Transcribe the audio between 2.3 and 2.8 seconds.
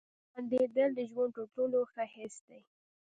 دی.